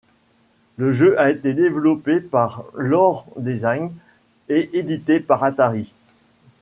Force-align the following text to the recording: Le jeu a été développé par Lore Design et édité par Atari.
Le 0.77 0.91
jeu 0.93 1.13
a 1.19 1.29
été 1.29 1.53
développé 1.53 2.21
par 2.21 2.63
Lore 2.73 3.27
Design 3.37 3.91
et 4.49 4.71
édité 4.73 5.19
par 5.19 5.43
Atari. 5.43 5.93